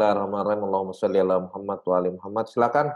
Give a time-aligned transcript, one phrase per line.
[0.00, 0.64] Bismillahirrahmanirrahim.
[0.64, 2.48] Allahumma sholli ala Muhammad wa ali Muhammad.
[2.48, 2.86] Silakan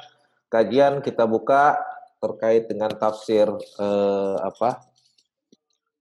[0.49, 1.77] kajian kita buka
[2.17, 4.81] terkait dengan tafsir eh, apa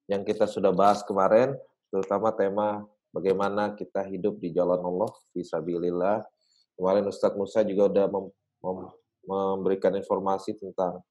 [0.08, 1.60] yang kita sudah bahas kemarin,
[1.92, 6.24] terutama tema bagaimana kita hidup di jalan Allah fisabilillah.
[6.80, 8.26] Kemarin Ustadz Musa juga udah mem,
[8.64, 8.78] mem,
[9.28, 11.04] memberikan informasi tentang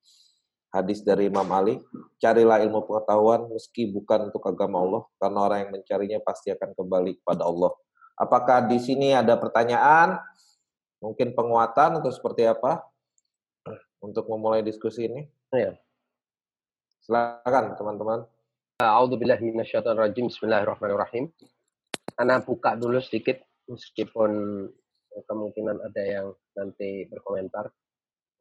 [0.72, 1.76] hadis dari Imam Ali,
[2.16, 7.20] carilah ilmu pengetahuan meski bukan untuk agama Allah, karena orang yang mencarinya pasti akan kembali
[7.20, 7.76] kepada Allah.
[8.16, 10.20] Apakah di sini ada pertanyaan?
[11.00, 12.84] Mungkin penguatan atau seperti apa?
[14.04, 15.24] Untuk memulai diskusi ini.
[15.50, 15.74] Ya.
[17.02, 18.28] Silakan teman-teman.
[18.78, 20.28] A'udzubillahi minasyaitonirrajim.
[20.28, 21.32] Bismillahirrahmanirrahim.
[22.20, 24.30] Ana buka dulu sedikit meskipun
[25.24, 27.72] kemungkinan ada yang nanti berkomentar.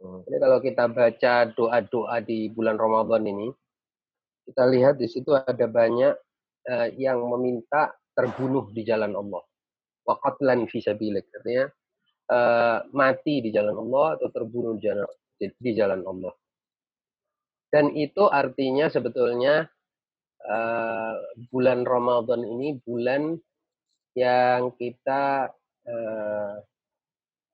[0.01, 0.27] Hmm.
[0.27, 3.47] Jadi kalau kita baca doa-doa di bulan Ramadan ini,
[4.49, 6.13] kita lihat di situ ada banyak
[6.67, 9.45] uh, yang meminta terbunuh di jalan Allah
[10.05, 11.65] wa qatlan fi artinya
[12.31, 15.07] uh, mati di jalan Allah atau terbunuh di jalan
[15.41, 16.33] di jalan Allah.
[17.71, 19.63] Dan itu artinya sebetulnya
[20.43, 21.15] uh,
[21.49, 23.39] bulan Ramadan ini bulan
[24.11, 25.47] yang kita
[25.87, 26.55] uh,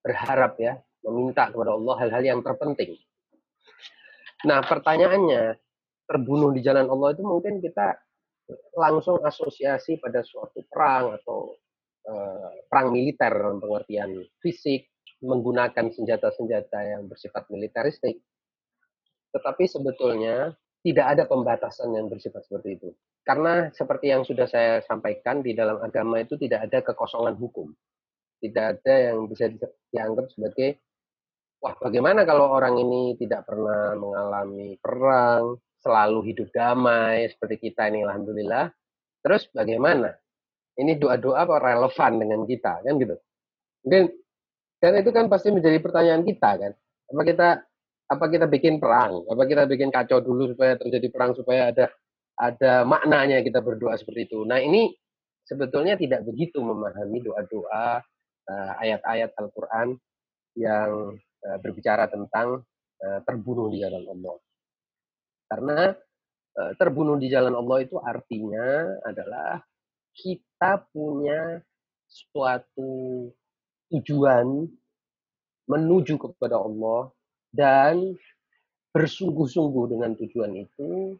[0.01, 0.73] berharap ya
[1.05, 2.97] meminta kepada Allah hal-hal yang terpenting.
[4.49, 5.55] Nah pertanyaannya
[6.07, 7.93] terbunuh di jalan Allah itu mungkin kita
[8.79, 11.51] langsung asosiasi pada suatu perang atau
[12.07, 14.87] Eh, perang militer dalam pengertian fisik,
[15.19, 18.23] menggunakan senjata-senjata yang bersifat militeristik.
[19.35, 20.55] Tetapi sebetulnya
[20.87, 22.89] tidak ada pembatasan yang bersifat seperti itu.
[23.27, 27.75] Karena seperti yang sudah saya sampaikan di dalam agama itu tidak ada kekosongan hukum.
[28.39, 29.51] Tidak ada yang bisa
[29.91, 30.79] dianggap sebagai
[31.59, 38.07] wah bagaimana kalau orang ini tidak pernah mengalami perang, selalu hidup damai seperti kita ini
[38.07, 38.71] alhamdulillah.
[39.19, 40.15] Terus bagaimana?
[40.77, 43.15] Ini doa-doa apa relevan dengan kita kan gitu.
[43.85, 44.03] Mungkin
[44.77, 46.71] dan itu kan pasti menjadi pertanyaan kita kan.
[47.09, 47.49] Apa kita
[48.07, 49.25] apa kita bikin perang?
[49.25, 51.85] Apa kita bikin kacau dulu supaya terjadi perang supaya ada
[52.37, 54.45] ada maknanya kita berdoa seperti itu?
[54.45, 54.93] Nah ini
[55.49, 58.03] sebetulnya tidak begitu memahami doa-doa
[58.47, 59.97] uh, ayat-ayat Al-Quran
[60.59, 62.61] yang uh, berbicara tentang
[63.01, 64.37] uh, terbunuh di jalan Allah.
[65.47, 65.79] Karena
[66.57, 69.61] terbunuh di jalan Allah itu artinya adalah
[70.17, 70.46] kita
[70.91, 71.61] punya
[72.07, 73.27] suatu
[73.91, 74.67] tujuan
[75.67, 77.11] menuju kepada Allah
[77.51, 78.15] dan
[78.95, 81.19] bersungguh-sungguh dengan tujuan itu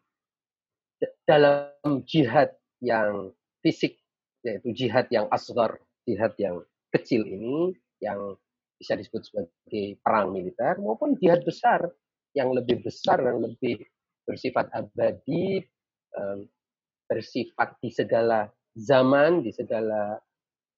[1.28, 3.30] dalam jihad yang
[3.62, 4.00] fisik
[4.42, 5.78] yaitu jihad yang asgar,
[6.08, 8.40] jihad yang kecil ini yang
[8.80, 11.90] bisa disebut sebagai perang militer maupun jihad besar
[12.38, 13.81] yang lebih besar dan lebih
[14.24, 15.66] bersifat abadi,
[17.09, 20.22] bersifat di segala zaman, di segala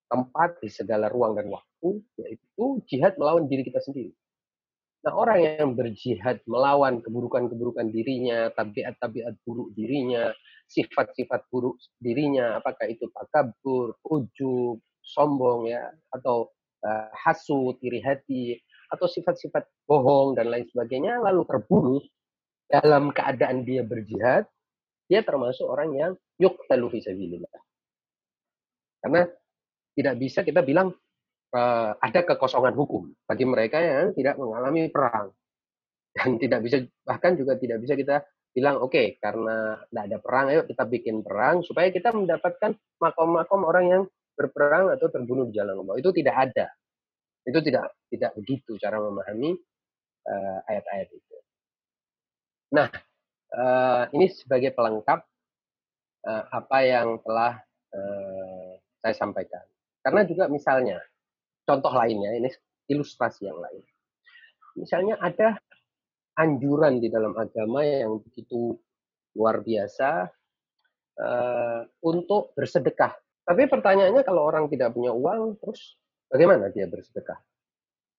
[0.10, 4.16] tempat, di segala ruang dan waktu, yaitu jihad melawan diri kita sendiri.
[5.00, 10.36] Nah, orang yang berjihad melawan keburukan-keburukan dirinya, tabiat-tabiat buruk dirinya,
[10.68, 16.52] sifat-sifat buruk dirinya, apakah itu takabur, ujub, sombong ya, atau
[16.84, 18.60] uh, hasut, iri hati,
[18.92, 22.04] atau sifat-sifat bohong dan lain sebagainya, lalu terbunuh
[22.68, 24.52] dalam keadaan dia berjihad,
[25.08, 27.69] dia termasuk orang yang yuktalu fisabilillah.
[29.00, 29.24] Karena
[29.96, 30.92] tidak bisa kita bilang
[31.56, 35.34] uh, ada kekosongan hukum bagi mereka yang tidak mengalami perang.
[36.10, 40.46] Dan tidak bisa bahkan juga tidak bisa kita bilang oke okay, karena tidak ada perang
[40.50, 45.84] ayo kita bikin perang supaya kita mendapatkan makom-makom orang yang berperang atau terbunuh di jalan
[45.86, 45.96] Allah.
[46.00, 46.68] Itu tidak ada.
[47.46, 49.54] Itu tidak tidak begitu cara memahami
[50.28, 51.38] uh, ayat-ayat itu.
[52.70, 52.88] Nah,
[53.54, 55.20] uh, ini sebagai pelengkap
[56.26, 57.60] uh, apa yang telah
[57.94, 58.69] uh,
[59.00, 59.64] saya sampaikan.
[60.00, 61.00] Karena juga misalnya,
[61.68, 62.50] contoh lainnya, ini
[62.88, 63.84] ilustrasi yang lain.
[64.80, 65.60] Misalnya ada
[66.40, 68.80] anjuran di dalam agama yang begitu
[69.36, 70.32] luar biasa
[71.20, 73.12] uh, untuk bersedekah.
[73.44, 76.00] Tapi pertanyaannya kalau orang tidak punya uang, terus
[76.32, 77.38] bagaimana dia bersedekah?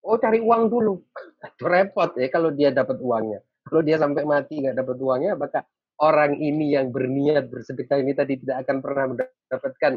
[0.05, 1.01] Oh cari uang dulu.
[1.71, 3.41] Repot ya kalau dia dapat uangnya.
[3.65, 5.65] Kalau dia sampai mati nggak dapat uangnya, maka
[6.01, 9.93] orang ini yang berniat bersedekah ini tadi tidak akan pernah mendapatkan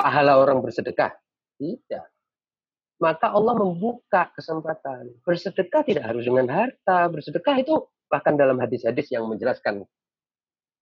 [0.00, 1.12] pahala orang bersedekah?
[1.60, 2.04] Tidak.
[3.00, 5.12] Maka Allah membuka kesempatan.
[5.24, 7.08] Bersedekah tidak harus dengan harta.
[7.12, 9.84] Bersedekah itu bahkan dalam hadis-hadis yang menjelaskan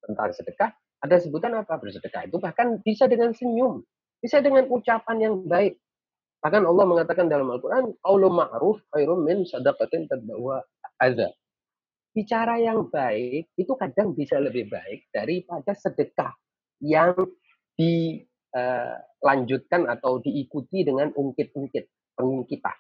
[0.03, 0.71] tentang sedekah,
[1.03, 1.79] ada sebutan apa?
[1.79, 3.83] Bersedekah itu bahkan bisa dengan senyum.
[4.19, 5.79] Bisa dengan ucapan yang baik.
[6.43, 10.63] Bahkan Allah mengatakan dalam Al-Quran, Qaulu ma'ruf khairum min sadaqatin tadbawa
[11.03, 11.31] adha.
[12.15, 16.35] Bicara yang baik itu kadang bisa lebih baik daripada sedekah
[16.83, 17.15] yang
[17.79, 22.17] di uh, lanjutkan atau diikuti dengan ungkit-ungkit.
[22.19, 22.75] pengungkitan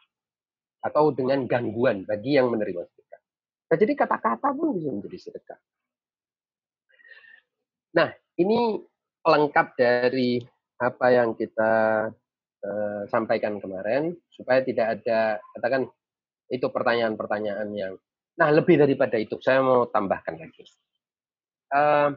[0.82, 3.22] atau dengan gangguan bagi yang menerima sedekah.
[3.70, 5.58] Nah, jadi kata-kata pun bisa menjadi sedekah.
[7.94, 8.82] Nah, ini
[9.22, 10.42] lengkap dari
[10.78, 11.72] apa yang kita
[12.62, 15.90] uh, sampaikan kemarin supaya tidak ada katakan
[16.48, 17.92] itu pertanyaan-pertanyaan yang
[18.38, 20.62] nah lebih daripada itu saya mau tambahkan lagi
[21.74, 22.14] uh,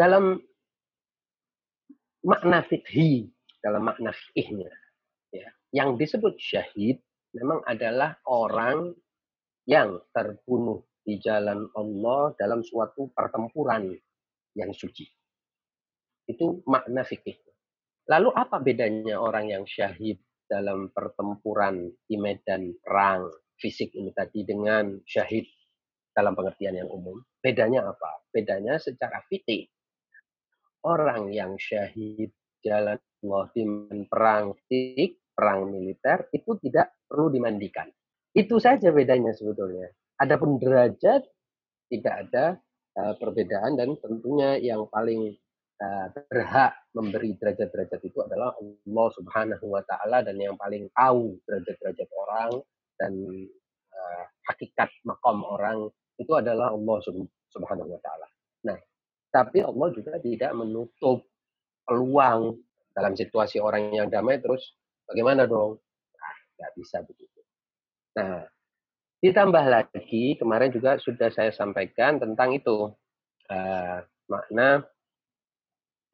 [0.00, 0.40] dalam
[2.26, 3.30] makna fikhi
[3.62, 4.70] dalam makna fikihnya
[5.30, 6.98] ya yang disebut syahid
[7.30, 8.90] memang adalah orang
[9.66, 13.94] yang terbunuh di jalan Allah dalam suatu pertempuran
[14.58, 15.06] yang suci.
[16.26, 17.38] Itu makna fikih.
[18.10, 24.98] Lalu apa bedanya orang yang syahid dalam pertempuran di medan perang fisik ini tadi dengan
[25.06, 25.46] syahid
[26.10, 27.22] dalam pengertian yang umum?
[27.38, 28.26] Bedanya apa?
[28.30, 29.70] Bedanya secara fikih.
[30.84, 33.46] Orang yang syahid jalan Allah
[34.10, 37.88] perang fisik, perang militer itu tidak perlu dimandikan.
[38.36, 39.88] Itu saja bedanya sebetulnya.
[40.20, 41.24] Adapun derajat
[41.88, 42.60] tidak ada
[42.98, 45.36] uh, perbedaan dan tentunya yang paling
[45.80, 52.08] uh, berhak memberi derajat-derajat itu adalah Allah Subhanahu wa taala dan yang paling tahu derajat-derajat
[52.16, 52.50] orang
[52.96, 53.12] dan
[53.92, 56.98] uh, hakikat makom orang itu adalah Allah
[57.52, 58.26] Subhanahu wa taala.
[58.64, 58.78] Nah,
[59.36, 61.28] tapi Allah juga tidak menutup
[61.84, 62.56] peluang
[62.96, 64.72] dalam situasi orang yang damai terus
[65.04, 65.76] bagaimana dong?
[66.56, 67.40] Nggak bisa begitu.
[68.16, 68.48] Nah,
[69.20, 72.88] ditambah lagi kemarin juga sudah saya sampaikan tentang itu
[73.52, 74.80] uh, makna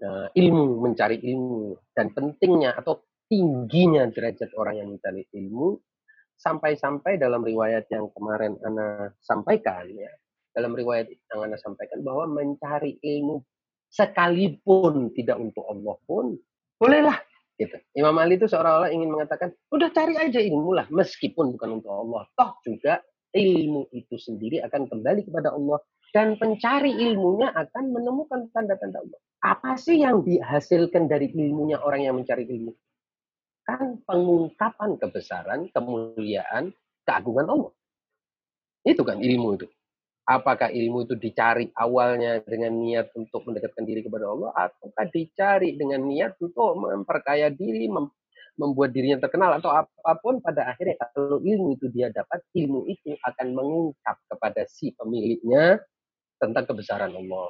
[0.02, 5.78] uh, ilmu mencari ilmu dan pentingnya atau tingginya derajat orang yang mencari ilmu
[6.42, 10.10] sampai-sampai dalam riwayat yang kemarin Ana sampaikan ya
[10.52, 13.40] dalam riwayat yang Ana sampaikan bahwa mencari ilmu
[13.92, 16.36] sekalipun tidak untuk Allah pun
[16.80, 17.20] bolehlah
[17.60, 17.76] gitu.
[17.96, 22.24] Imam Ali itu seolah-olah ingin mengatakan udah cari aja ilmu lah meskipun bukan untuk Allah
[22.32, 25.80] toh juga ilmu itu sendiri akan kembali kepada Allah
[26.12, 29.20] dan pencari ilmunya akan menemukan tanda-tanda Allah.
[29.42, 32.76] Apa sih yang dihasilkan dari ilmunya orang yang mencari ilmu?
[33.64, 36.70] Kan pengungkapan kebesaran, kemuliaan,
[37.08, 37.72] keagungan Allah.
[38.84, 39.66] Itu kan ilmu itu.
[40.22, 46.06] Apakah ilmu itu dicari awalnya dengan niat untuk mendekatkan diri kepada Allah, ataukah dicari dengan
[46.06, 48.06] niat untuk memperkaya diri, mem
[48.52, 53.16] membuat dirinya terkenal atau apa pun pada akhirnya kalau ilmu itu dia dapat ilmu itu
[53.24, 55.80] akan mengungkap kepada si pemiliknya
[56.36, 57.48] tentang kebesaran Allah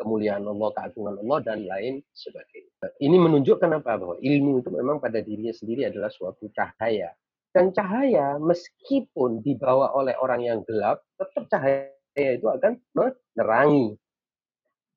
[0.00, 2.88] kemuliaan Allah, keagungan Allah, dan lain sebagainya.
[3.04, 4.00] Ini menunjukkan apa?
[4.00, 7.12] Bahwa ilmu itu memang pada dirinya sendiri adalah suatu cahaya.
[7.52, 13.96] Dan cahaya meskipun dibawa oleh orang yang gelap, tetap cahaya itu akan menerangi.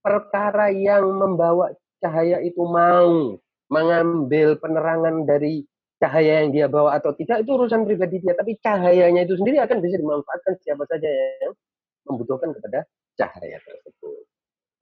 [0.04, 1.72] Perkara yang membawa
[2.04, 3.40] cahaya itu mau
[3.72, 5.64] mengambil penerangan dari
[5.98, 8.36] cahaya yang dia bawa atau tidak, itu urusan pribadi dia.
[8.36, 11.56] Tapi cahayanya itu sendiri akan bisa dimanfaatkan siapa saja yang
[12.04, 12.84] membutuhkan kepada
[13.16, 14.28] cahaya tersebut.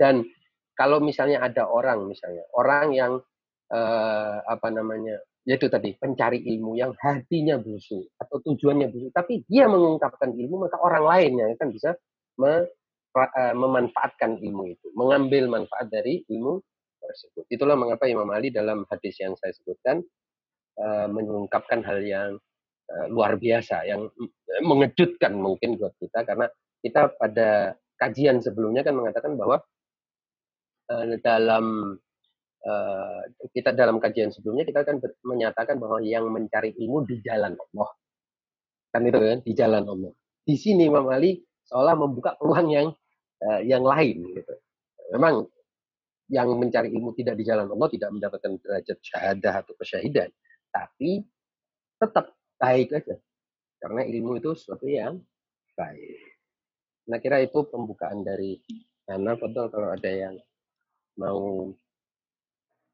[0.02, 0.26] Dan
[0.74, 3.14] kalau misalnya ada orang misalnya orang yang
[3.70, 9.66] eh, apa namanya yaitu tadi pencari ilmu yang hatinya busuk atau tujuannya busuk tapi dia
[9.66, 11.98] mengungkapkan ilmu maka orang lain yang akan bisa
[13.56, 16.64] memanfaatkan ilmu itu mengambil manfaat dari ilmu
[17.02, 17.44] tersebut.
[17.52, 20.00] Itulah mengapa Imam Ali dalam hadis yang saya sebutkan
[20.80, 22.40] uh, mengungkapkan hal yang
[22.88, 24.08] uh, luar biasa yang
[24.64, 26.24] mengejutkan mungkin buat kita.
[26.24, 26.48] Karena
[26.80, 29.60] kita pada kajian sebelumnya kan mengatakan bahwa
[30.92, 31.96] Eh, dalam
[33.58, 37.90] kita dalam kajian sebelumnya kita kan menyatakan bahwa yang mencari ilmu di jalan Allah.
[38.94, 40.14] Kan itu kan di jalan Allah.
[40.46, 42.88] Di sini Imam Ali seolah membuka peluang yang
[43.48, 44.54] uh, yang lain gitu.
[45.16, 45.48] Memang
[46.28, 50.32] yang mencari ilmu tidak di jalan Allah tidak mendapatkan derajat syahadah atau kesyahidan
[50.72, 51.24] tapi
[52.00, 53.16] tetap baik aja.
[53.82, 55.20] Karena ilmu itu sesuatu yang
[55.76, 56.22] baik.
[57.08, 58.60] Nah kira itu pembukaan dari
[59.10, 60.40] Ana betul kalau ada yang
[61.20, 61.68] mau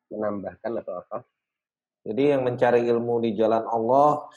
[0.10, 1.18] menambahkan atau apa?
[2.08, 4.32] Jadi yang mencari ilmu di jalan Allah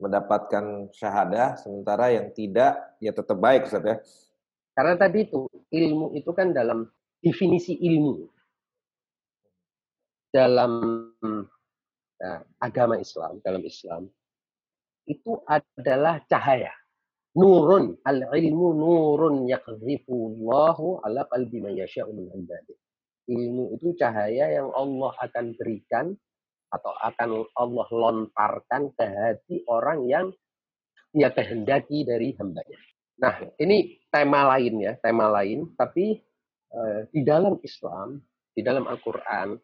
[0.00, 3.96] mendapatkan syahadah, sementara yang tidak ya tetap baik Ustaz ya.
[4.72, 6.88] Karena tadi itu ilmu itu kan dalam
[7.20, 8.24] definisi ilmu
[10.32, 10.72] dalam
[12.16, 14.08] ya, agama Islam, dalam Islam
[15.04, 16.70] itu adalah cahaya.
[17.30, 22.78] Nurun, al-ilmu nurun yakzifullahu ala qalbi man yasha'u min ibadih.
[23.30, 26.18] Ilmu itu cahaya yang Allah akan berikan
[26.70, 30.26] atau akan Allah lontarkan ke hati orang yang
[31.10, 32.78] dia kehendaki dari hambanya.
[33.20, 35.74] Nah, ini tema lain ya, tema lain.
[35.74, 36.16] Tapi
[36.72, 38.22] uh, di dalam Islam,
[38.54, 39.58] di dalam Al-Quran,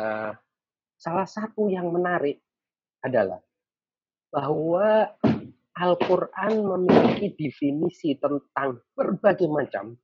[0.00, 0.32] uh,
[0.96, 2.40] salah satu yang menarik
[3.04, 3.38] adalah
[4.32, 5.06] bahwa
[5.78, 9.94] Al-Quran memiliki definisi tentang berbagai macam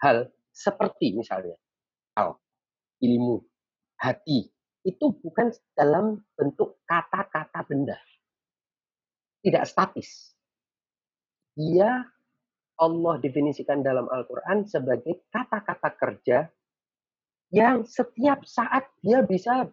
[0.00, 1.58] hal seperti misalnya
[2.14, 2.38] al,
[3.02, 3.42] ilmu,
[3.98, 4.46] hati,
[4.84, 7.98] itu bukan dalam bentuk kata-kata benda.
[9.40, 10.32] Tidak statis.
[11.56, 12.04] Dia
[12.80, 16.38] Allah definisikan dalam Al-Quran sebagai kata-kata kerja
[17.52, 19.68] yang setiap saat dia bisa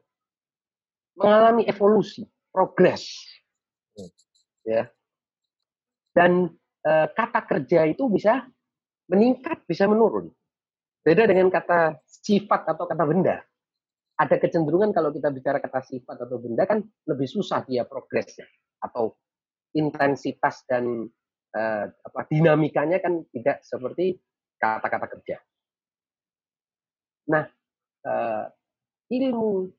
[1.15, 3.23] mengalami evolusi, progres.
[3.95, 4.11] Hmm.
[4.67, 4.83] Ya.
[6.11, 6.51] Dan
[6.83, 8.43] e, kata kerja itu bisa
[9.07, 10.27] meningkat, bisa menurun.
[11.05, 13.39] Beda dengan kata sifat atau kata benda.
[14.17, 18.49] Ada kecenderungan kalau kita bicara kata sifat atau benda kan lebih susah dia progresnya
[18.81, 19.13] atau
[19.77, 21.05] intensitas dan
[21.53, 24.17] uh, apa dinamikanya kan tidak seperti
[24.57, 25.37] kata-kata kerja.
[27.29, 27.45] Nah,
[28.09, 28.45] uh,
[29.13, 29.69] ilmu,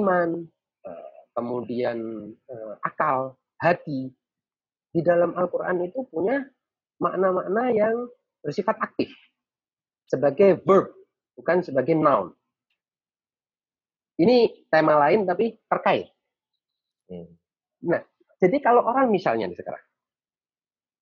[0.00, 0.28] iman,
[0.88, 1.98] uh, kemudian
[2.32, 4.08] uh, akal, hati
[4.90, 6.42] di dalam Al-Quran itu punya
[6.96, 8.08] makna-makna yang
[8.40, 9.12] bersifat aktif
[10.08, 10.90] sebagai verb,
[11.38, 12.34] bukan sebagai noun.
[14.20, 16.12] Ini tema lain tapi terkait.
[17.08, 17.32] Hmm.
[17.88, 18.04] Nah,
[18.36, 19.80] jadi kalau orang misalnya di sekarang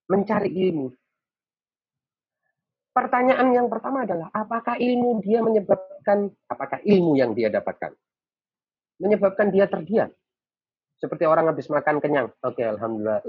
[0.09, 0.89] mencari ilmu.
[2.95, 7.95] Pertanyaan yang pertama adalah apakah ilmu dia menyebabkan apakah ilmu yang dia dapatkan
[8.99, 10.11] menyebabkan dia terdiam?
[10.99, 12.27] Seperti orang habis makan kenyang.
[12.43, 13.23] Oke, alhamdulillah.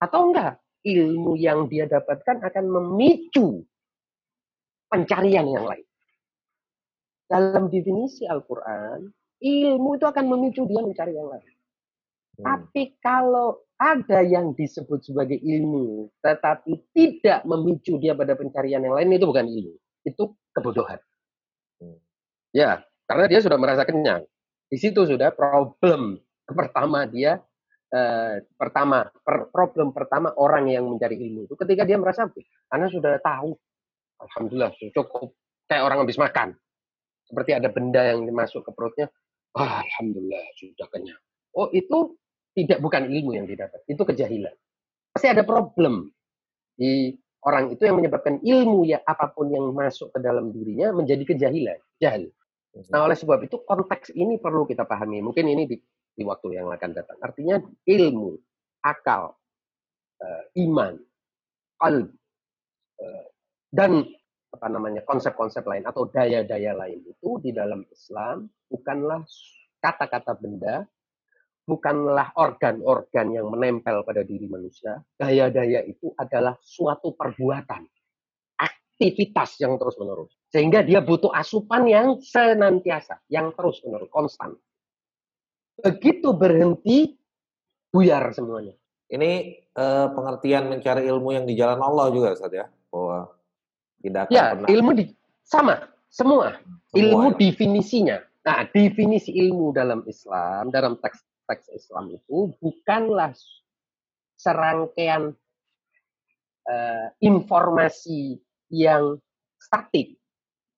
[0.00, 0.64] Atau enggak?
[0.84, 3.64] Ilmu yang dia dapatkan akan memicu
[4.88, 5.84] pencarian yang lain.
[7.24, 9.08] Dalam definisi Al-Quran,
[9.40, 11.52] ilmu itu akan memicu dia mencari yang lain.
[12.40, 12.44] Hmm.
[12.44, 19.14] Tapi kalau ada yang disebut sebagai ilmu, tetapi tidak memicu dia pada pencarian yang lain,
[19.14, 19.74] itu bukan ilmu.
[20.04, 21.00] Itu kebodohan.
[21.80, 21.98] Hmm.
[22.54, 24.24] Ya, karena dia sudah merasa kenyang.
[24.68, 27.38] Di situ sudah problem pertama dia,
[27.92, 32.26] eh, pertama, per, problem pertama orang yang mencari ilmu itu ketika dia merasa,
[32.68, 33.54] karena sudah tahu,
[34.18, 35.34] Alhamdulillah cukup,
[35.70, 36.58] kayak orang habis makan.
[37.34, 39.10] Seperti ada benda yang masuk ke perutnya,
[39.58, 41.18] oh, Alhamdulillah sudah kenyang.
[41.58, 42.14] Oh itu
[42.54, 44.54] tidak bukan ilmu yang didapat, itu kejahilan.
[45.10, 46.14] Pasti ada problem
[46.78, 47.10] di
[47.42, 51.78] orang itu yang menyebabkan ilmu ya apa pun yang masuk ke dalam dirinya menjadi kejahilan,
[51.98, 52.30] jahil.
[52.94, 55.22] Nah, oleh sebab itu konteks ini perlu kita pahami.
[55.22, 55.76] Mungkin ini di,
[56.14, 57.18] di waktu yang akan datang.
[57.22, 58.34] Artinya ilmu,
[58.82, 59.34] akal,
[60.22, 60.98] uh, iman,
[61.78, 62.10] qalb,
[62.98, 63.26] uh,
[63.70, 64.06] dan
[64.54, 69.26] apa namanya konsep-konsep lain atau daya-daya lain itu di dalam Islam bukanlah
[69.84, 70.88] kata-kata benda,
[71.68, 75.04] bukanlah organ-organ yang menempel pada diri manusia.
[75.20, 77.84] Daya-daya itu adalah suatu perbuatan,
[78.56, 80.32] aktivitas yang terus-menerus.
[80.48, 84.56] Sehingga dia butuh asupan yang senantiasa, yang terus-menerus, konstan.
[85.76, 87.18] Begitu berhenti,
[87.92, 88.72] buyar semuanya.
[89.10, 92.66] Ini eh, pengertian mencari ilmu yang di jalan Allah juga, Ustaz ya?
[92.88, 93.28] Bahwa
[94.04, 94.68] tidak akan ya, pernah...
[94.68, 95.04] ilmu di,
[95.40, 95.74] sama,
[96.12, 96.60] semua.
[96.92, 97.36] semua ilmu ya.
[97.40, 98.16] definisinya.
[98.44, 103.32] Nah, definisi ilmu dalam Islam, dalam teks teks Islam itu bukanlah
[104.36, 105.32] serangkaian
[106.68, 108.40] uh, informasi
[108.72, 109.16] yang
[109.60, 110.16] statik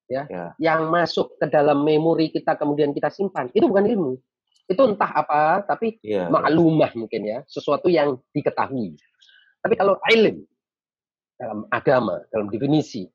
[0.06, 4.12] ya, ya yang masuk ke dalam memori kita kemudian kita simpan itu bukan ilmu
[4.66, 6.26] itu entah apa tapi ya.
[6.30, 8.98] maklumah mungkin ya sesuatu yang diketahui
[9.62, 10.46] tapi kalau ilmu
[11.36, 13.06] dalam agama dalam definisi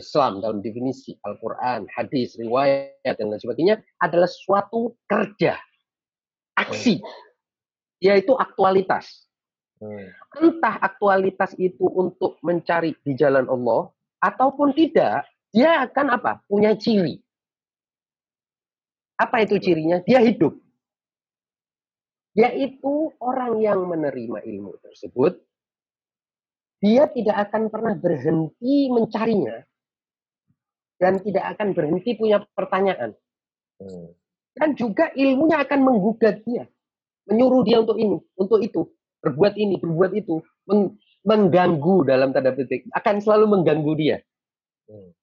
[0.00, 5.60] Islam dalam definisi Al-Quran, hadis, riwayat, dan lain sebagainya adalah suatu kerja
[6.56, 7.04] aksi,
[8.00, 9.28] yaitu aktualitas.
[9.80, 10.08] Hmm.
[10.40, 16.40] Entah aktualitas itu untuk mencari di jalan Allah ataupun tidak, dia akan apa?
[16.48, 17.20] Punya ciri.
[19.20, 20.00] Apa itu cirinya?
[20.04, 20.56] Dia hidup.
[22.32, 25.36] Yaitu orang yang menerima ilmu tersebut,
[26.80, 29.60] dia tidak akan pernah berhenti mencarinya
[31.00, 33.16] dan tidak akan berhenti punya pertanyaan.
[33.80, 34.12] Hmm.
[34.52, 36.68] Dan juga ilmunya akan menggugat dia.
[37.24, 38.84] Menyuruh dia untuk ini, untuk itu.
[39.24, 40.44] Berbuat ini, berbuat itu.
[40.68, 42.84] Meng mengganggu dalam tanda petik.
[42.92, 44.16] Akan selalu mengganggu dia.
[44.92, 45.16] Hmm.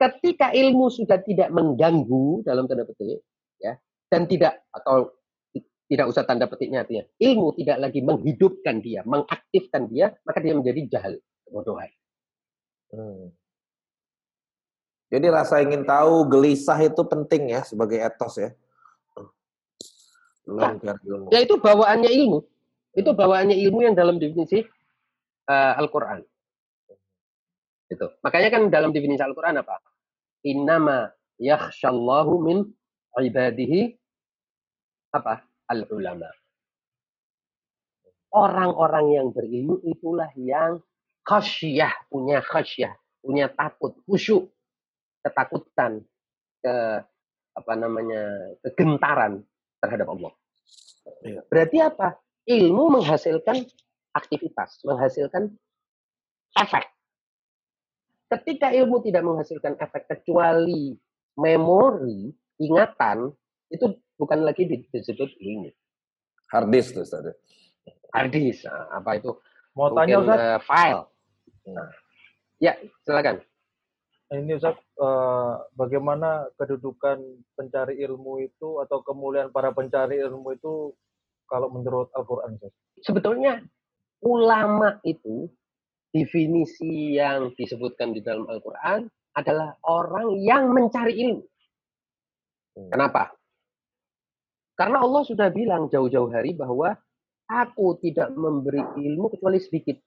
[0.00, 3.20] Ketika ilmu sudah tidak mengganggu dalam tanda petik,
[3.60, 3.76] ya,
[4.08, 5.12] dan tidak atau
[5.90, 10.80] tidak usah tanda petiknya artinya ilmu tidak lagi menghidupkan dia, mengaktifkan dia, maka dia menjadi
[10.88, 11.14] jahil,
[11.44, 11.90] kebodohan.
[12.94, 13.34] Hmm.
[15.10, 18.50] Jadi rasa ingin tahu, gelisah itu penting ya sebagai etos ya.
[20.46, 20.78] Nah,
[21.34, 22.38] ya itu bawaannya ilmu.
[22.94, 24.62] Itu bawaannya ilmu yang dalam definisi
[25.50, 26.22] uh, Al-Quran.
[27.90, 28.06] Itu.
[28.22, 29.82] Makanya kan dalam definisi Al-Quran apa?
[30.46, 31.10] Innama
[31.42, 32.58] yakhshallahu min
[33.18, 33.98] ibadihi
[35.10, 35.42] apa?
[35.70, 36.30] Al-ulama.
[38.30, 40.78] Orang-orang yang berilmu itulah yang
[41.26, 44.46] khasyah, punya khasyah, punya takut, khusyuk,
[45.20, 46.04] ketakutan,
[46.60, 46.76] ke
[47.56, 49.44] apa namanya, kegentaran
[49.80, 50.32] terhadap Allah.
[51.24, 51.40] Iya.
[51.48, 52.08] Berarti apa?
[52.48, 53.64] Ilmu menghasilkan
[54.16, 55.52] aktivitas, menghasilkan
[56.56, 56.84] efek.
[58.30, 60.94] Ketika ilmu tidak menghasilkan efek kecuali
[61.34, 62.30] memori,
[62.62, 63.34] ingatan,
[63.70, 65.70] itu bukan lagi disebut ilmu.
[66.50, 67.26] Harddisk tuh Ustaz.
[68.10, 69.30] Harddisk, nah, apa itu?
[69.74, 70.38] Mau tanya Ustaz?
[70.38, 71.02] Uh, file.
[71.70, 71.90] Nah.
[72.60, 72.72] Ya,
[73.06, 73.42] silakan.
[74.30, 77.18] Ini Ustaz, uh, bagaimana kedudukan
[77.58, 80.94] pencari ilmu itu atau kemuliaan para pencari ilmu itu
[81.50, 82.62] kalau menurut Al-Quran?
[83.02, 83.58] Sebetulnya
[84.22, 85.50] ulama itu
[86.14, 91.44] definisi yang disebutkan di dalam Al-Quran adalah orang yang mencari ilmu.
[92.78, 92.90] Hmm.
[92.94, 93.34] Kenapa?
[94.78, 96.94] Karena Allah sudah bilang jauh-jauh hari bahwa
[97.50, 99.98] aku tidak memberi ilmu kecuali sedikit.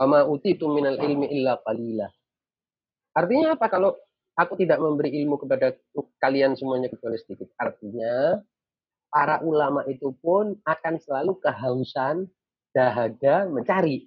[0.00, 2.08] Wama utitu minal ilmi illa qalila.
[3.16, 3.96] Artinya apa kalau
[4.36, 5.72] aku tidak memberi ilmu kepada
[6.20, 7.48] kalian semuanya kecuali sedikit?
[7.56, 8.36] Artinya
[9.08, 12.28] para ulama itu pun akan selalu kehausan
[12.76, 14.04] dahaga mencari.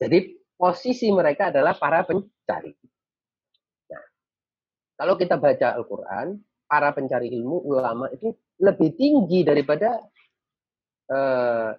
[0.00, 2.72] Jadi posisi mereka adalah para pencari.
[3.92, 4.04] Nah,
[4.96, 10.00] kalau kita baca Al-Quran, para pencari ilmu, ulama itu lebih tinggi daripada
[11.12, 11.76] uh,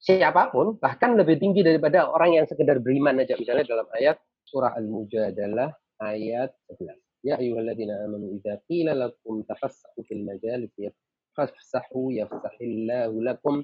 [0.00, 3.36] siapa pun, bahkan lebih tinggi daripada orang yang sekedar beriman aja.
[3.36, 4.16] Misalnya dalam ayat
[4.50, 5.70] surah Al-Mujadalah
[6.02, 6.98] ayat 11.
[7.22, 10.74] Ya ayyuhalladzina amanu idza qila lakum tafassahu fil majalis
[11.38, 13.62] fafsahu yafsahillahu lakum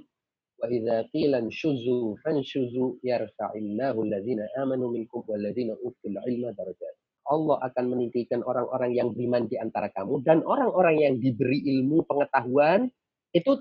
[0.62, 6.94] wa idza qila shuzu fanshuzu yarfa'illahu alladzina amanu minkum walladzina utul ilma darajat.
[7.26, 12.86] Allah akan meninggikan orang-orang yang beriman di antara kamu dan orang-orang yang diberi ilmu pengetahuan
[13.34, 13.58] itu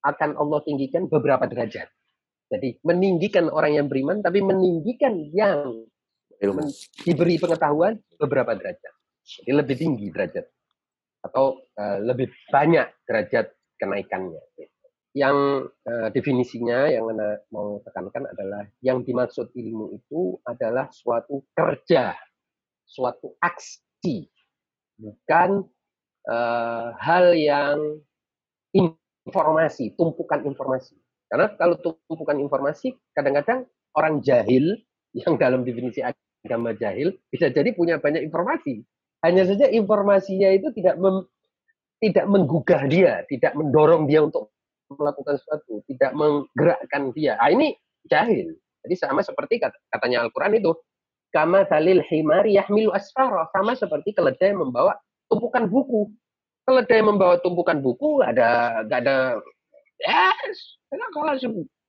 [0.00, 1.92] akan Allah tinggikan beberapa derajat.
[2.46, 5.84] Jadi meninggikan orang yang beriman tapi meninggikan yang
[6.42, 6.68] ilmu.
[7.04, 8.94] diberi pengetahuan beberapa derajat.
[9.26, 10.46] Jadi lebih tinggi derajat
[11.26, 13.50] atau uh, lebih banyak derajat
[13.82, 14.38] kenaikannya
[15.16, 22.12] yang uh, definisinya yang Anda mau tekankan adalah yang dimaksud ilmu itu adalah suatu kerja,
[22.84, 24.28] suatu aksi,
[25.00, 25.64] bukan
[26.28, 27.80] uh, hal yang
[29.24, 31.00] informasi, tumpukan informasi.
[31.32, 33.64] Karena kalau tumpukan informasi, kadang-kadang
[33.96, 34.76] orang jahil
[35.16, 36.04] yang dalam definisi
[36.46, 38.86] agama jahil bisa jadi punya banyak informasi.
[39.26, 41.26] Hanya saja informasinya itu tidak mem,
[41.98, 44.54] tidak menggugah dia, tidak mendorong dia untuk
[44.94, 47.34] melakukan sesuatu, tidak menggerakkan dia.
[47.42, 47.74] Ah, ini
[48.06, 48.54] jahil.
[48.86, 49.58] Jadi sama seperti
[49.90, 50.70] katanya Al-Quran itu,
[51.34, 54.94] kama salil himari yahmilu asfara, sama seperti keledai membawa
[55.26, 56.06] tumpukan buku.
[56.66, 59.16] Keledai membawa tumpukan buku, ada nggak ada
[60.02, 60.30] ya,
[61.14, 61.34] kalau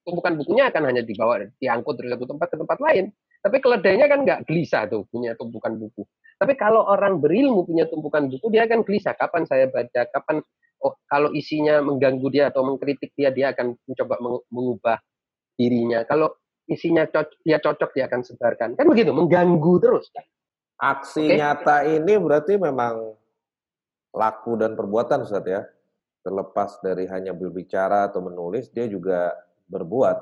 [0.08, 3.06] tumpukan bukunya akan hanya dibawa diangkut dari satu tempat ke tempat lain.
[3.48, 6.04] Tapi keledainya kan nggak gelisah tuh punya tumpukan buku.
[6.36, 9.16] Tapi kalau orang berilmu punya tumpukan buku, dia akan gelisah.
[9.16, 10.44] Kapan saya baca, kapan
[10.84, 14.16] oh kalau isinya mengganggu dia atau mengkritik dia dia akan mencoba
[14.50, 14.98] mengubah
[15.58, 16.30] dirinya kalau
[16.70, 20.26] isinya cocok, dia cocok dia akan sebarkan kan begitu mengganggu terus kan
[20.78, 21.38] aksi okay.
[21.42, 23.18] nyata ini berarti memang
[24.14, 25.66] laku dan perbuatan Ustaz ya
[26.22, 29.34] terlepas dari hanya berbicara atau menulis dia juga
[29.72, 30.18] berbuat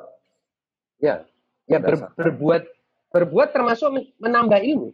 [1.03, 1.27] ya
[1.67, 2.63] ya ber, berbuat
[3.15, 4.91] berbuat termasuk menambah ilmu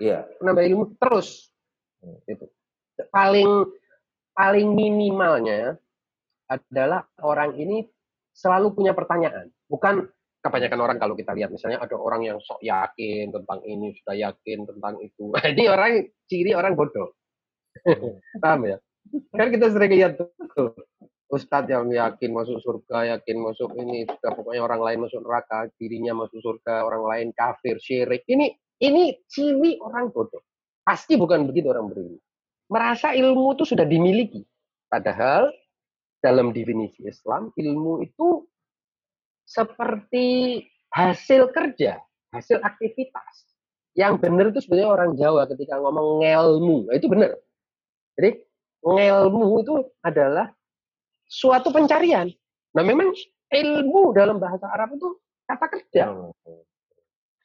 [0.00, 1.52] iya menambah ilmu terus
[2.00, 2.18] hmm.
[2.24, 2.46] itu
[3.12, 3.68] paling
[4.32, 5.76] paling minimalnya
[6.48, 7.84] adalah orang ini
[8.32, 9.50] selalu punya pertanyaan.
[9.66, 10.06] Bukan
[10.38, 14.58] kebanyakan orang kalau kita lihat misalnya ada orang yang sok yakin tentang ini, sudah yakin
[14.64, 15.34] tentang itu.
[15.58, 17.18] Ini orang ciri orang bodoh.
[18.42, 18.78] Paham ya?
[19.34, 20.30] Kan kita sering lihat tuh.
[21.28, 26.16] Ustadz yang yakin masuk surga, yakin masuk ini, sudah pokoknya orang lain masuk neraka, dirinya
[26.16, 28.24] masuk surga, orang lain kafir, syirik.
[28.24, 28.48] Ini
[28.80, 30.40] ini ciri orang bodoh.
[30.80, 32.16] Pasti bukan begitu orang berilmu
[32.68, 34.44] merasa ilmu itu sudah dimiliki.
[34.88, 35.52] Padahal
[36.20, 38.44] dalam definisi Islam, ilmu itu
[39.48, 40.60] seperti
[40.92, 42.00] hasil kerja,
[42.32, 43.48] hasil aktivitas.
[43.96, 47.32] Yang benar itu sebenarnya orang Jawa ketika ngomong ngelmu, nah, itu benar.
[48.14, 48.30] Jadi
[48.84, 50.52] ngelmu itu adalah
[51.28, 52.32] suatu pencarian.
[52.72, 53.12] Nah memang
[53.52, 55.08] ilmu dalam bahasa Arab itu
[55.44, 56.04] kata kerja,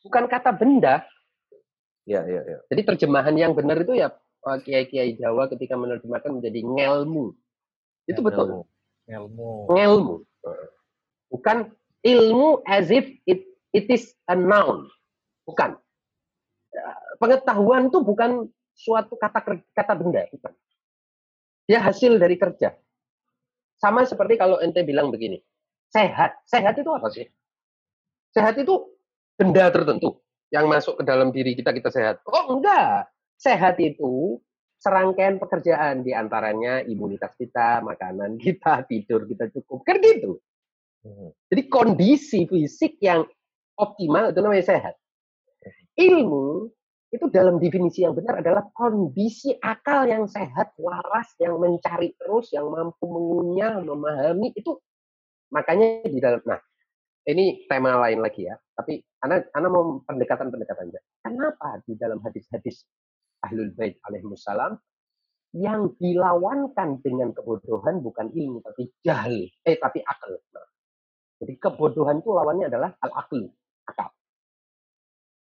[0.03, 1.03] bukan kata benda.
[2.03, 2.59] Ya, ya, ya.
[2.67, 4.11] Jadi terjemahan yang benar itu ya
[4.43, 7.31] Oh, kiai-kiai Jawa ketika menerjemahkan menjadi ngelmu.
[8.11, 8.47] Itu ya, betul.
[9.07, 9.51] Ngelmu.
[9.71, 10.15] Ngelmu.
[11.31, 11.71] Bukan
[12.03, 14.91] ilmu as if it, it is a noun.
[15.47, 15.79] Bukan.
[17.23, 20.51] Pengetahuan itu bukan suatu kata kata benda, bukan.
[21.71, 22.75] Dia hasil dari kerja.
[23.83, 25.43] Sama seperti kalau ente bilang begini,
[25.91, 26.39] sehat.
[26.47, 27.27] Sehat itu apa sih?
[28.31, 28.95] Sehat itu
[29.35, 30.23] benda tertentu
[30.55, 32.23] yang masuk ke dalam diri kita, kita sehat.
[32.23, 33.11] Oh enggak.
[33.35, 34.39] Sehat itu
[34.79, 39.83] serangkaian pekerjaan di antaranya imunitas kita, makanan kita, tidur kita cukup.
[39.83, 40.39] Kan gitu.
[41.03, 41.35] Hmm.
[41.51, 43.27] Jadi kondisi fisik yang
[43.75, 44.95] optimal itu namanya sehat.
[45.99, 46.71] Ilmu
[47.13, 52.65] itu dalam definisi yang benar adalah kondisi akal yang sehat, waras, yang mencari terus, yang
[52.73, 54.81] mampu mengunyah, memahami itu
[55.53, 56.57] makanya di dalam nah
[57.29, 61.01] ini tema lain lagi ya, tapi anak anak mau pendekatan-pendekatan aja.
[61.23, 62.83] Kenapa di dalam hadis-hadis
[63.45, 64.75] Ahlul Bait alaihissalam
[65.53, 70.33] yang dilawankan dengan kebodohan bukan ilmu tapi jahil, eh tapi akal.
[70.51, 70.67] Nah,
[71.39, 73.47] jadi kebodohan itu lawannya adalah al-aklu,
[73.85, 74.09] akal.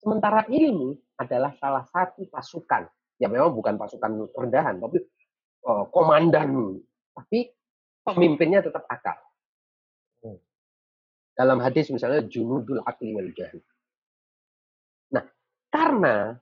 [0.06, 2.86] Sementara ilmu adalah salah satu pasukan.
[3.18, 5.02] Ya memang bukan pasukan rendahan, tapi
[5.66, 6.78] uh, komandan.
[7.10, 7.50] Tapi
[8.06, 9.18] pemimpinnya tetap akal.
[10.22, 10.38] Hmm.
[11.34, 13.58] Dalam hadis misalnya junudul akli wal jahil.
[15.10, 15.26] Nah,
[15.74, 16.38] karena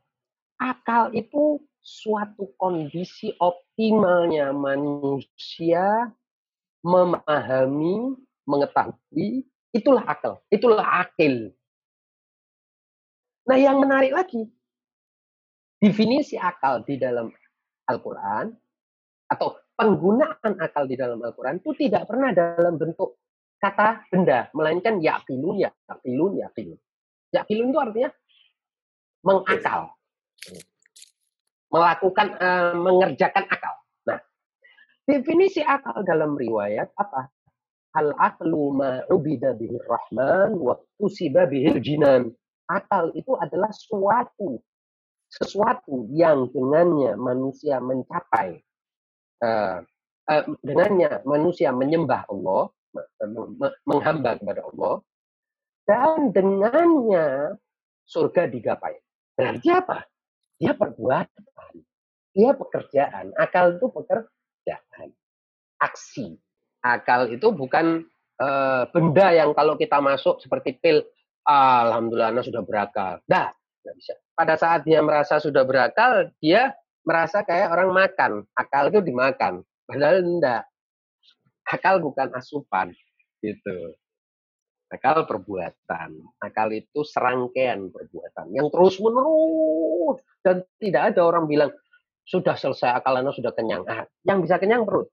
[0.60, 6.12] akal itu suatu kondisi optimalnya manusia
[6.84, 8.12] memahami,
[8.44, 11.48] mengetahui, itulah akal, itulah akil.
[13.44, 14.48] Nah, yang menarik lagi,
[15.76, 17.28] definisi akal di dalam
[17.84, 18.56] Al-Quran
[19.28, 23.20] atau penggunaan akal di dalam Al-Quran itu tidak pernah dalam bentuk
[23.60, 26.80] kata benda, melainkan yakilun, yakilun, yakilun.
[27.36, 28.10] Yakilun itu artinya
[29.24, 29.80] mengakal,
[31.68, 33.74] melakukan, uh, mengerjakan akal.
[34.08, 34.20] Nah,
[35.04, 37.28] definisi akal dalam riwayat apa?
[37.94, 42.32] Al aklu ma'ubida bihir rahman wa tusiba bihir jinan
[42.70, 44.60] akal itu adalah suatu
[45.28, 48.62] sesuatu yang dengannya manusia mencapai
[49.42, 49.82] uh,
[50.30, 52.70] uh, dengannya manusia menyembah Allah
[53.84, 55.02] menghamba kepada Allah
[55.84, 57.58] dan dengannya
[58.08, 58.96] surga digapai.
[59.34, 60.06] Berarti apa?
[60.56, 61.74] Dia perbuatan.
[62.34, 63.34] Dia pekerjaan.
[63.36, 65.08] Akal itu pekerjaan.
[65.80, 66.38] Aksi.
[66.84, 68.04] Akal itu bukan
[68.40, 71.04] uh, benda yang kalau kita masuk seperti pil
[71.44, 73.20] Alhamdulillah anak sudah berakal.
[73.28, 73.52] Dah,
[73.84, 74.14] nggak bisa.
[74.32, 76.72] Pada saat dia merasa sudah berakal, dia
[77.04, 78.32] merasa kayak orang makan.
[78.56, 79.60] Akal itu dimakan.
[79.84, 80.64] Padahal enggak.
[81.68, 82.90] Akal bukan asupan.
[83.44, 83.94] Gitu.
[84.88, 86.10] Akal perbuatan.
[86.40, 88.48] Akal itu serangkaian perbuatan.
[88.56, 90.18] Yang terus menerus.
[90.40, 91.70] Dan tidak ada orang bilang,
[92.24, 93.84] sudah selesai akal anak sudah kenyang.
[93.84, 95.12] Ah, yang bisa kenyang perut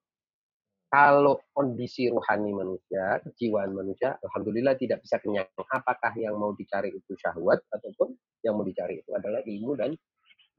[0.91, 5.47] kalau kondisi rohani manusia, kejiwaan manusia, alhamdulillah tidak bisa kenyang.
[5.55, 8.11] Apakah yang mau dicari itu syahwat ataupun
[8.43, 9.95] yang mau dicari itu adalah ilmu dan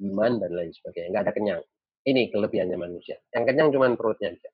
[0.09, 1.13] iman dan lain sebagainya.
[1.13, 1.63] Nggak ada kenyang.
[2.09, 3.21] Ini kelebihannya manusia.
[3.29, 4.51] Yang kenyang cuma perutnya aja.